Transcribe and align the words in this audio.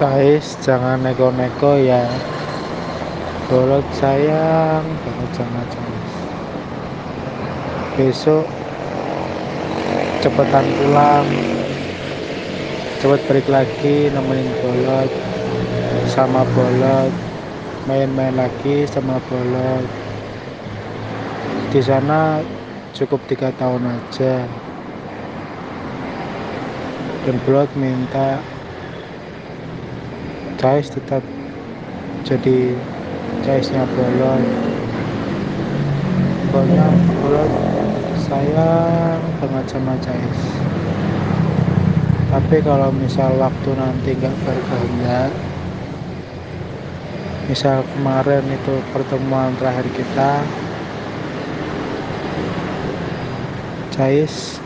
Cais 0.00 0.56
jangan 0.64 1.04
neko-neko 1.04 1.76
ya. 1.76 2.08
Bolot 3.52 3.84
sayang 3.92 4.80
banget 4.80 5.30
sama 5.36 5.62
Cais. 5.68 6.12
Besok 8.00 8.46
cepetan 10.24 10.64
pulang. 10.80 11.28
Cepet 13.04 13.20
balik 13.28 13.48
lagi 13.52 14.08
nemenin 14.08 14.48
Bolot 14.64 15.10
sama 16.08 16.46
Bolot. 16.56 17.12
Main-main 17.84 18.32
lagi 18.32 18.88
sama 18.88 19.20
Bolot. 19.28 19.84
Di 21.68 21.84
sana 21.84 22.40
cukup 22.96 23.20
tiga 23.28 23.52
tahun 23.60 23.84
aja. 23.92 24.48
Dan 27.28 27.36
Bolot 27.44 27.68
minta 27.76 28.40
Cais 30.62 30.86
tetap 30.94 31.26
jadi 32.22 32.78
Caisnya 33.42 33.82
Bolot 33.98 34.46
pokoknya 36.54 36.86
Bolot 37.18 37.50
sayang 38.30 39.18
banget 39.42 39.66
sama 39.66 39.98
Cais. 39.98 40.40
Tapi 42.30 42.62
kalau 42.62 42.94
misal 42.94 43.34
waktu 43.42 43.74
nanti 43.74 44.14
nggak 44.14 44.38
berkehendak 44.46 45.34
misal 47.50 47.82
kemarin 47.98 48.46
itu 48.46 48.78
pertemuan 48.94 49.50
terakhir 49.58 49.90
kita 49.98 50.46
Cais 53.90 54.62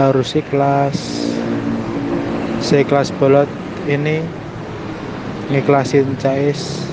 harus 0.00 0.32
ikhlas. 0.32 0.96
Seikhlas 2.64 3.12
bolot 3.20 3.61
ini 3.90 4.22
ngiklasin 5.50 6.06
Cais 6.22 6.86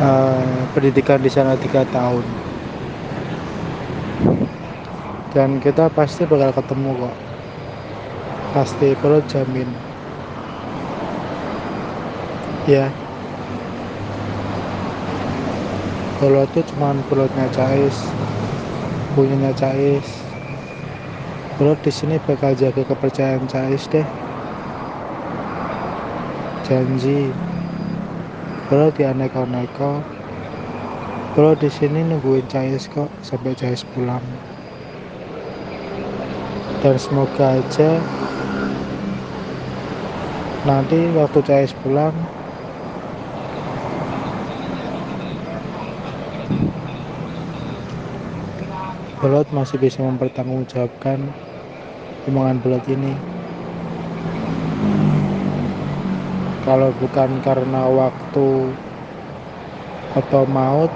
uh, 0.00 0.40
pendidikan 0.72 1.20
di 1.20 1.28
sana 1.28 1.52
tiga 1.60 1.84
tahun. 1.92 2.24
Dan 5.34 5.58
kita 5.60 5.90
pasti 5.92 6.24
bakal 6.24 6.54
ketemu 6.54 6.90
kok. 6.96 7.16
Pasti 8.54 8.88
perlu 8.96 9.20
jamin. 9.28 9.68
Ya. 12.64 12.88
Kalau 16.22 16.46
itu 16.46 16.64
cuma 16.72 16.96
perutnya 17.10 17.44
Cais 17.52 17.98
punyanya 19.12 19.52
Cais. 19.52 20.24
Perut 21.60 21.78
di 21.84 21.92
sini 21.92 22.16
bakal 22.24 22.56
jaga 22.56 22.82
kepercayaan 22.82 23.44
Cais 23.46 23.86
deh 23.92 24.06
janji. 26.64 27.28
Kalau 28.72 28.88
di 28.88 29.04
neko-neko 29.04 30.00
kalau 31.34 31.52
di 31.58 31.66
sini 31.66 32.06
nungguin 32.06 32.46
Cais 32.46 32.86
kok 32.86 33.10
sampai 33.20 33.58
Cais 33.58 33.82
pulang. 33.90 34.22
Dan 36.78 36.94
semoga 36.94 37.58
aja 37.58 37.98
nanti 40.64 41.10
waktu 41.12 41.38
Cais 41.44 41.74
pulang 41.82 42.14
Belot 49.18 49.48
masih 49.50 49.80
bisa 49.80 50.04
mempertanggungjawabkan 50.04 51.18
omongan 52.30 52.62
Belot 52.62 52.84
ini 52.86 53.12
kalau 56.64 56.90
bukan 56.96 57.30
karena 57.44 57.84
waktu 57.88 58.48
atau 60.16 60.42
maut 60.48 60.88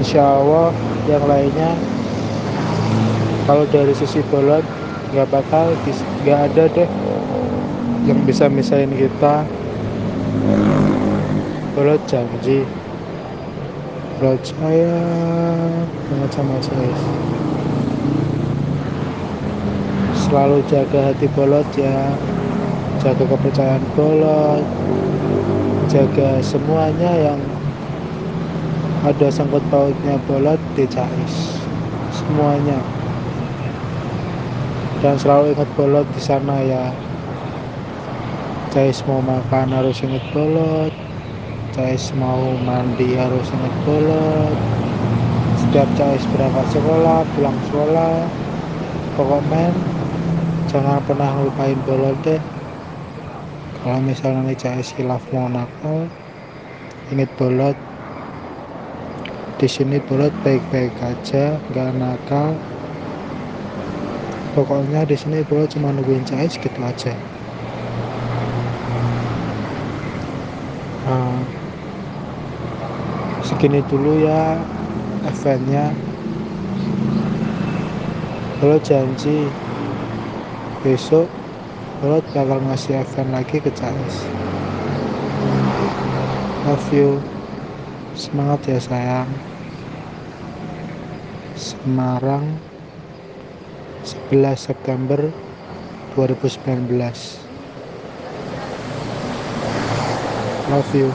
insya 0.00 0.24
Allah 0.24 0.72
yang 1.04 1.24
lainnya 1.28 1.76
kalau 3.44 3.68
dari 3.68 3.92
sisi 3.92 4.24
bolot 4.32 4.64
nggak 5.12 5.28
bakal 5.28 5.68
nggak 6.24 6.40
ada 6.48 6.64
deh 6.72 6.88
yang 8.04 8.20
bisa 8.28 8.48
misahin 8.52 8.92
kita. 8.92 9.44
Bolot 11.74 12.00
janji 12.06 12.64
bolot 14.20 14.40
saya 14.46 14.96
banget 16.08 16.30
sama 16.32 16.56
saya 16.62 16.94
selalu 20.24 20.64
jaga 20.72 21.12
hati 21.12 21.28
bolot 21.36 21.68
ya. 21.76 22.08
Jaga 23.04 23.28
kepercayaan 23.28 23.84
bolot. 23.92 24.64
Jaga 25.92 26.40
semuanya 26.40 27.12
yang 27.12 27.40
ada 29.04 29.28
sangkut 29.28 29.60
pautnya 29.68 30.16
bolot 30.24 30.56
di 30.72 30.88
Cais. 30.88 31.60
Semuanya. 32.16 32.80
Dan 35.04 35.20
selalu 35.20 35.52
ingat 35.52 35.68
bolot 35.76 36.08
di 36.16 36.20
sana 36.24 36.56
ya. 36.64 36.88
Cais 38.72 39.04
mau 39.04 39.20
makan 39.20 39.76
harus 39.76 40.00
ingat 40.00 40.24
bolot. 40.32 40.92
Cais 41.76 42.16
mau 42.16 42.56
mandi 42.64 43.12
harus 43.12 43.44
ingat 43.52 43.74
bolot. 43.84 44.56
Setiap 45.60 45.88
Cais 46.00 46.24
berangkat 46.32 46.66
sekolah 46.72 47.20
pulang 47.36 47.58
sekolah 47.68 48.14
pokoknya 49.14 49.70
jangan 50.74 50.98
pernah 51.06 51.30
ngelupain 51.38 51.78
bolot 51.86 52.18
deh. 52.26 52.42
Kalau 53.78 54.02
misalnya 54.02 54.42
nih 54.42 54.58
CS 54.58 54.98
mau 55.30 55.46
nakal 55.46 56.10
inget 57.14 57.30
bolot 57.38 57.78
di 59.54 59.70
sini 59.70 60.02
bolot 60.02 60.34
baik-baik 60.42 60.90
aja 60.98 61.62
nggak 61.70 61.94
nakal. 61.94 62.58
Pokoknya 64.58 65.06
di 65.06 65.14
sini 65.14 65.46
bolot 65.46 65.70
cuma 65.70 65.94
nungguin 65.94 66.26
CS 66.26 66.58
gitu 66.58 66.80
aja. 66.82 67.14
Nah, 71.06 71.38
segini 73.46 73.78
dulu 73.86 74.26
ya 74.26 74.58
eventnya. 75.22 75.94
Bolot 78.58 78.82
janji 78.82 79.46
besok 80.84 81.26
Bolot 82.04 82.24
bakal 82.36 82.60
ngasih 82.60 83.00
event 83.00 83.32
lagi 83.32 83.56
ke 83.56 83.72
Cais 83.72 84.44
love 86.64 86.88
you. 86.96 87.20
Semangat 88.16 88.64
ya 88.64 88.80
sayang. 88.80 89.28
Semarang 91.54 92.56
11 94.32 94.56
September 94.56 95.20
2019 96.16 96.88
love 100.72 100.92
you 100.96 101.12